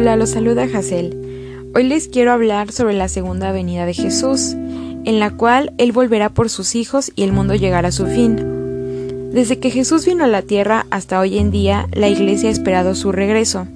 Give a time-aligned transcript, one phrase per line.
[0.00, 1.72] Hola, los saluda Hazel.
[1.74, 6.28] Hoy les quiero hablar sobre la segunda venida de Jesús, en la cual Él volverá
[6.28, 9.32] por sus hijos y el mundo llegará a su fin.
[9.32, 12.94] Desde que Jesús vino a la tierra hasta hoy en día, la Iglesia ha esperado
[12.94, 13.66] su regreso.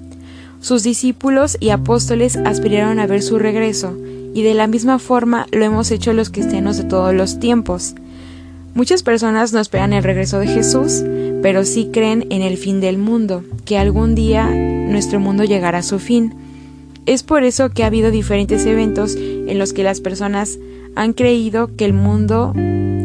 [0.61, 3.93] Sus discípulos y apóstoles aspiraron a ver su regreso,
[4.33, 7.95] y de la misma forma lo hemos hecho los cristianos de todos los tiempos.
[8.75, 11.03] Muchas personas no esperan el regreso de Jesús,
[11.43, 15.83] pero sí creen en el fin del mundo, que algún día nuestro mundo llegará a
[15.83, 16.33] su fin.
[17.05, 20.57] Es por eso que ha habido diferentes eventos en los que las personas
[20.95, 22.53] han creído que el mundo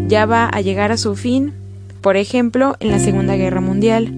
[0.06, 1.52] ya va a llegar a su fin,
[2.00, 4.14] por ejemplo, en la Segunda Guerra Mundial.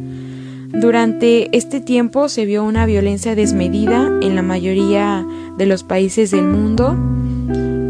[0.69, 5.27] Durante este tiempo se vio una violencia desmedida en la mayoría
[5.57, 6.95] de los países del mundo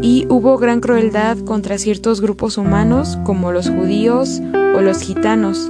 [0.01, 4.41] y hubo gran crueldad contra ciertos grupos humanos como los judíos
[4.75, 5.69] o los gitanos.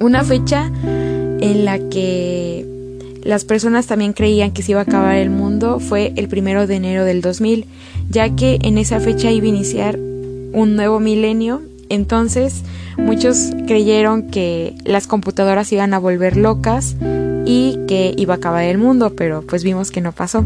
[0.00, 2.66] Una fecha en la que
[3.22, 6.76] las personas también creían que se iba a acabar el mundo fue el primero de
[6.76, 7.66] enero del 2000,
[8.08, 9.98] ya que en esa fecha iba a iniciar
[10.52, 11.62] un nuevo milenio.
[11.88, 12.62] Entonces
[12.96, 16.96] muchos creyeron que las computadoras iban a volver locas
[17.44, 20.44] y que iba a acabar el mundo, pero pues vimos que no pasó.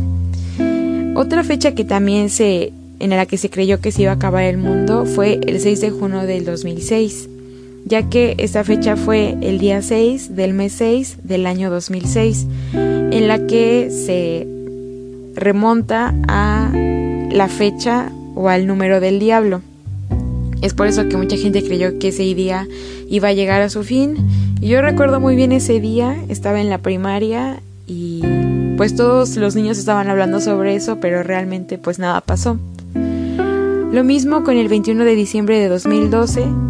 [1.17, 4.45] Otra fecha que también se en la que se creyó que se iba a acabar
[4.45, 7.30] el mundo fue el 6 de junio del 2006,
[7.91, 13.27] ya que esta fecha fue el día 6 del mes 6 del año 2006, en
[13.27, 14.47] la que se
[15.35, 16.73] remonta a
[17.33, 19.61] la fecha o al número del diablo.
[20.63, 22.69] Es por eso que mucha gente creyó que ese día
[23.09, 24.17] iba a llegar a su fin.
[24.61, 28.23] Y yo recuerdo muy bien ese día, estaba en la primaria y
[28.77, 32.57] pues todos los niños estaban hablando sobre eso, pero realmente pues nada pasó.
[33.93, 36.70] Lo mismo con el 21 de diciembre de 2012.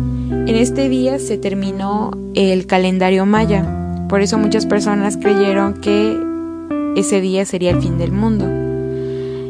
[0.50, 3.64] En este día se terminó el calendario maya.
[4.08, 6.18] Por eso muchas personas creyeron que
[6.96, 8.46] ese día sería el fin del mundo.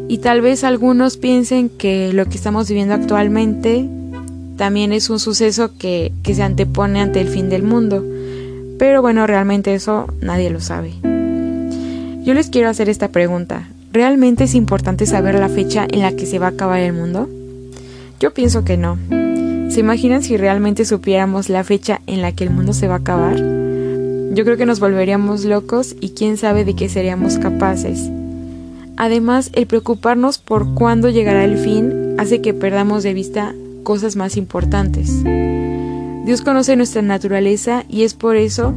[0.08, 3.88] Y tal vez algunos piensen que lo que estamos viviendo actualmente
[4.58, 8.04] también es un suceso que, se antepone ante el fin del mundo.
[8.78, 10.92] Pero bueno, realmente eso nadie lo sabe.
[12.24, 13.70] Yo les quiero hacer esta pregunta.
[13.90, 17.26] ¿Realmente es importante saber la fecha en la que se va a acabar el mundo?
[18.20, 18.98] Yo pienso que no.
[19.70, 22.98] ¿Se imaginan si realmente supiéramos la fecha en la que el mundo se va a
[22.98, 23.36] acabar?
[23.36, 28.10] Yo creo que nos volveríamos locos y quién sabe de qué seríamos capaces.
[28.96, 33.54] Además, el preocuparnos por cuándo llegará el fin hace que perdamos de vista
[33.84, 35.22] cosas más importantes.
[35.22, 38.74] Dios conoce nuestra naturaleza y es por eso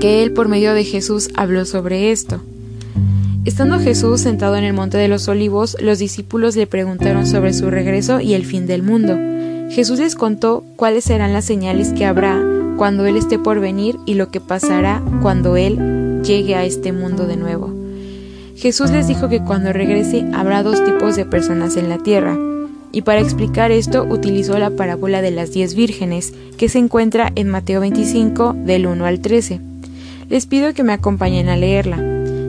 [0.00, 2.42] que Él por medio de Jesús habló sobre esto.
[3.46, 7.70] Estando Jesús sentado en el monte de los olivos, los discípulos le preguntaron sobre su
[7.70, 9.16] regreso y el fin del mundo.
[9.70, 12.42] Jesús les contó cuáles serán las señales que habrá
[12.76, 17.26] cuando Él esté por venir y lo que pasará cuando Él llegue a este mundo
[17.26, 17.72] de nuevo.
[18.56, 22.38] Jesús les dijo que cuando regrese habrá dos tipos de personas en la tierra,
[22.92, 27.48] y para explicar esto utilizó la parábola de las diez vírgenes, que se encuentra en
[27.48, 29.60] Mateo 25 del 1 al 13.
[30.30, 31.98] Les pido que me acompañen a leerla.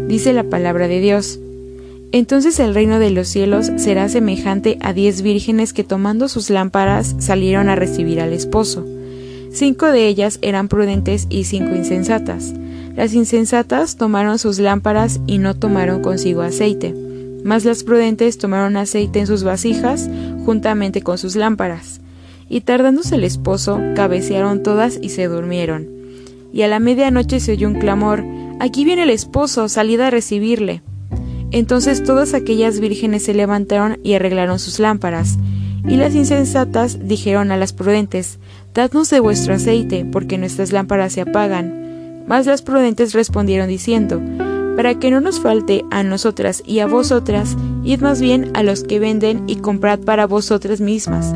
[0.08, 1.40] Dice la palabra de Dios.
[2.12, 7.16] Entonces el reino de los cielos será semejante a diez vírgenes que tomando sus lámparas
[7.20, 8.86] salieron a recibir al esposo.
[9.52, 12.54] Cinco de ellas eran prudentes y cinco insensatas.
[12.96, 16.96] Las insensatas tomaron sus lámparas y no tomaron consigo aceite,
[17.44, 20.10] mas las prudentes tomaron aceite en sus vasijas
[20.46, 22.02] juntamente con sus lámparas.
[22.50, 25.98] Y tardándose el esposo, cabecearon todas y se durmieron
[26.54, 28.24] y a la medianoche se oyó un clamor
[28.60, 30.82] Aquí viene el esposo, salid a recibirle.
[31.52, 35.38] Entonces todas aquellas vírgenes se levantaron y arreglaron sus lámparas.
[35.88, 38.40] Y las insensatas dijeron a las prudentes
[38.74, 42.26] Dadnos de vuestro aceite, porque nuestras lámparas se apagan.
[42.28, 44.22] Mas las prudentes respondieron diciendo
[44.76, 48.84] Para que no nos falte a nosotras y a vosotras, id más bien a los
[48.84, 51.34] que venden y comprad para vosotras mismas.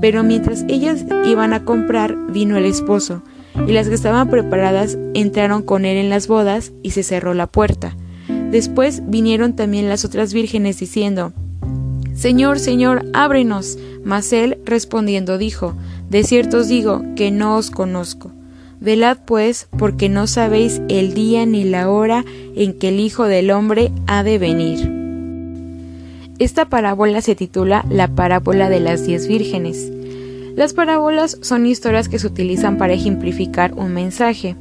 [0.00, 3.22] Pero mientras ellas iban a comprar, vino el esposo
[3.66, 7.46] y las que estaban preparadas entraron con él en las bodas y se cerró la
[7.46, 7.96] puerta.
[8.52, 11.32] Después vinieron también las otras vírgenes diciendo,
[12.14, 13.78] Señor, Señor, ábrenos.
[14.04, 15.74] Mas él respondiendo dijo,
[16.10, 18.30] De cierto os digo que no os conozco.
[18.78, 23.50] Velad pues, porque no sabéis el día ni la hora en que el Hijo del
[23.50, 24.92] Hombre ha de venir.
[26.38, 29.90] Esta parábola se titula La parábola de las diez vírgenes.
[30.56, 34.56] Las parábolas son historias que se utilizan para ejemplificar un mensaje,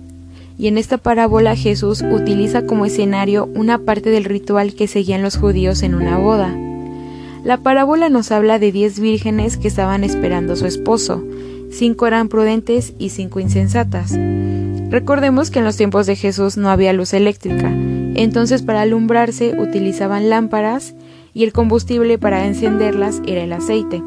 [0.62, 5.36] y en esta parábola Jesús utiliza como escenario una parte del ritual que seguían los
[5.36, 6.56] judíos en una boda.
[7.44, 11.24] La parábola nos habla de diez vírgenes que estaban esperando a su esposo,
[11.72, 14.16] cinco eran prudentes y cinco insensatas.
[14.92, 17.72] Recordemos que en los tiempos de Jesús no había luz eléctrica,
[18.14, 20.94] Entonces para alumbrarse utilizaban lámparas
[21.34, 24.04] y el combustible para encenderlas era el aceite.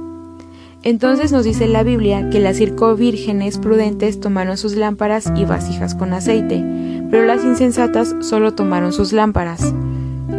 [0.85, 5.95] Entonces nos dice la Biblia que las circo vírgenes prudentes tomaron sus lámparas y vasijas
[5.95, 6.63] con aceite,
[7.11, 9.73] pero las insensatas solo tomaron sus lámparas.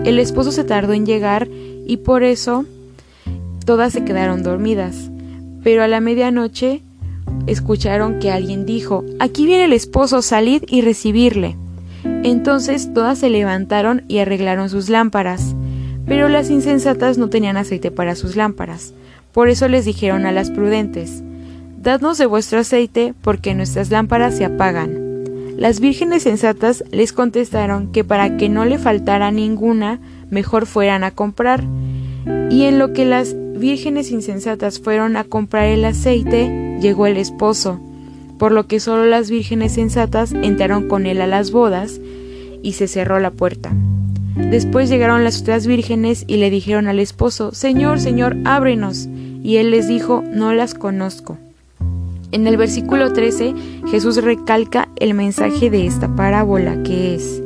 [0.04, 1.48] El esposo se tardó en llegar
[1.88, 2.66] y por eso
[3.66, 5.10] todas se quedaron dormidas.
[5.64, 6.84] Pero a la medianoche
[7.48, 11.56] escucharon que alguien dijo, Aquí viene el esposo, salid y recibirle.
[12.04, 15.56] Entonces todas se levantaron y arreglaron sus lámparas.
[16.06, 18.94] Pero las insensatas no tenían aceite para sus lámparas.
[19.36, 21.22] Por eso les dijeron a las prudentes,
[21.78, 24.98] Dadnos de vuestro aceite, porque nuestras lámparas se apagan.
[25.58, 30.00] Las vírgenes sensatas les contestaron que para que no le faltara ninguna,
[30.30, 31.66] mejor fueran a comprar.
[32.50, 37.82] Y en lo que las vírgenes insensatas fueron a comprar el aceite, llegó el esposo,
[38.40, 42.00] por lo que solo las vírgenes sensatas entraron con él a las bodas,
[42.64, 43.74] y se cerró la puerta.
[44.36, 49.10] Después llegaron las otras vírgenes y le dijeron al esposo, Señor, Señor, ábrenos.
[49.46, 51.38] Y él les dijo, no las conozco.
[52.32, 53.54] En el versículo 13,
[53.92, 57.44] Jesús recalca el mensaje de esta parábola, que es,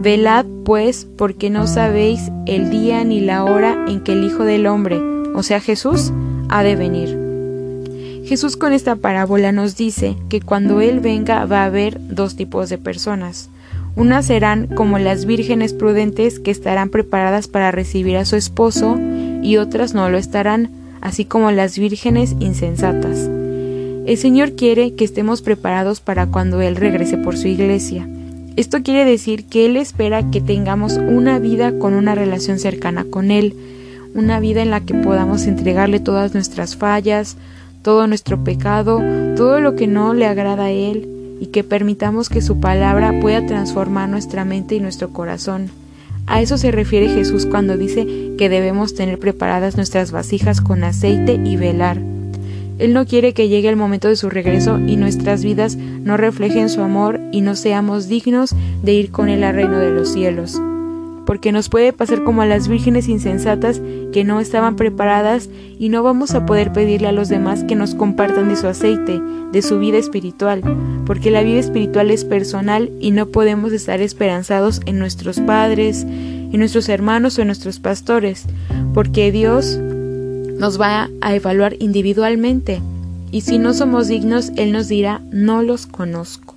[0.00, 4.66] Velad pues, porque no sabéis el día ni la hora en que el Hijo del
[4.66, 4.98] Hombre,
[5.34, 6.14] o sea Jesús,
[6.48, 8.22] ha de venir.
[8.24, 12.70] Jesús con esta parábola nos dice que cuando Él venga va a haber dos tipos
[12.70, 13.50] de personas.
[13.96, 18.98] Unas serán como las vírgenes prudentes que estarán preparadas para recibir a su esposo
[19.42, 23.30] y otras no lo estarán así como las vírgenes insensatas.
[24.06, 28.08] El Señor quiere que estemos preparados para cuando Él regrese por su iglesia.
[28.56, 33.30] Esto quiere decir que Él espera que tengamos una vida con una relación cercana con
[33.30, 33.54] Él,
[34.14, 37.36] una vida en la que podamos entregarle todas nuestras fallas,
[37.82, 39.00] todo nuestro pecado,
[39.36, 43.44] todo lo que no le agrada a Él, y que permitamos que su palabra pueda
[43.44, 45.68] transformar nuestra mente y nuestro corazón.
[46.26, 48.06] A eso se refiere Jesús cuando dice
[48.38, 51.98] que debemos tener preparadas nuestras vasijas con aceite y velar.
[52.78, 56.68] Él no quiere que llegue el momento de su regreso y nuestras vidas no reflejen
[56.68, 60.60] su amor y no seamos dignos de ir con Él al reino de los cielos.
[61.26, 63.80] Porque nos puede pasar como a las vírgenes insensatas
[64.12, 65.48] que no estaban preparadas
[65.78, 69.20] y no vamos a poder pedirle a los demás que nos compartan de su aceite,
[69.52, 70.62] de su vida espiritual,
[71.06, 76.58] porque la vida espiritual es personal y no podemos estar esperanzados en nuestros padres, en
[76.58, 78.44] nuestros hermanos o en nuestros pastores,
[78.92, 79.78] porque Dios
[80.58, 82.80] nos va a evaluar individualmente
[83.34, 86.53] y si no somos dignos, Él nos dirá, no los conozco.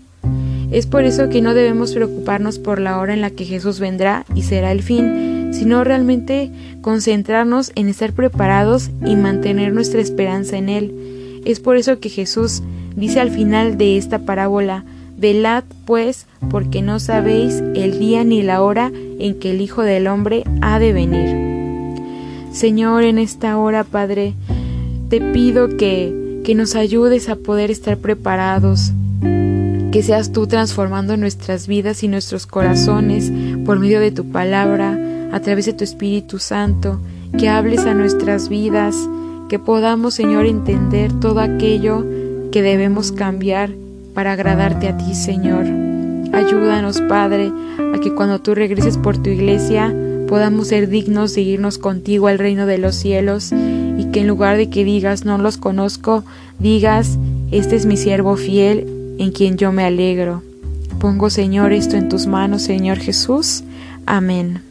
[0.72, 4.26] Es por eso que no debemos preocuparnos por la hora en la que Jesús vendrá
[4.36, 10.70] y será el fin, sino realmente concentrarnos en estar preparados y mantener nuestra esperanza en
[10.70, 11.42] Él.
[11.46, 12.62] Es por eso que Jesús
[12.98, 14.84] Dice al final de esta parábola,
[15.20, 20.08] Velad pues, porque no sabéis el día ni la hora en que el Hijo del
[20.08, 22.02] Hombre ha de venir.
[22.52, 24.34] Señor, en esta hora, Padre,
[25.10, 28.94] te pido que, que nos ayudes a poder estar preparados,
[29.98, 33.32] que seas tú transformando nuestras vidas y nuestros corazones
[33.66, 34.96] por medio de tu palabra,
[35.32, 37.00] a través de tu Espíritu Santo,
[37.36, 38.96] que hables a nuestras vidas,
[39.50, 42.06] que podamos, Señor, entender todo aquello
[42.52, 43.72] que debemos cambiar
[44.14, 45.66] para agradarte a ti, Señor.
[46.32, 47.52] Ayúdanos, Padre,
[47.96, 49.92] a que cuando tú regreses por tu iglesia
[50.28, 54.58] podamos ser dignos de irnos contigo al reino de los cielos y que en lugar
[54.58, 56.24] de que digas no los conozco,
[56.60, 57.18] digas,
[57.50, 60.44] este es mi siervo fiel en quien yo me alegro.
[61.00, 63.64] Pongo, Señor, esto en tus manos, Señor Jesús.
[64.06, 64.62] Amén.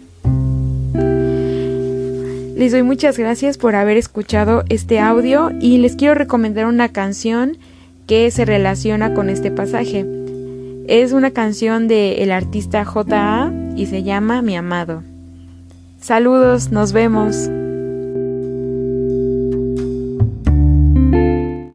[2.56, 7.58] Les doy muchas gracias por haber escuchado este audio y les quiero recomendar una canción
[8.06, 10.06] que se relaciona con este pasaje.
[10.88, 13.52] Es una canción del el artista J.A.
[13.76, 15.02] y se llama Mi Amado.
[16.00, 17.50] Saludos, nos vemos.